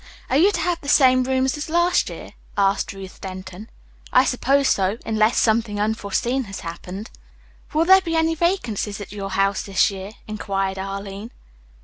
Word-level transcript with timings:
"Are 0.31 0.37
you 0.37 0.51
to 0.53 0.61
have 0.61 0.81
the 0.81 0.89
same 0.89 1.25
rooms 1.25 1.55
as 1.57 1.69
last 1.69 2.09
year?" 2.09 2.33
asked 2.57 2.91
Ruth 2.91 3.21
Denton. 3.21 3.69
"I 4.11 4.25
suppose 4.25 4.67
so, 4.67 4.97
unless 5.05 5.37
something 5.37 5.79
unforeseen 5.79 6.45
has 6.45 6.61
happened." 6.61 7.11
"Will 7.71 7.85
there 7.85 8.01
be 8.01 8.15
any 8.15 8.33
vacancies 8.33 8.99
at 8.99 9.11
your 9.11 9.29
house 9.29 9.61
this 9.61 9.91
year?" 9.91 10.13
inquired 10.27 10.79
Arline. 10.79 11.29